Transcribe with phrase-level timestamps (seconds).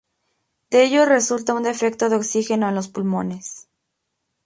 [0.71, 3.67] De ello resulta un defecto de oxígeno en los pulmones.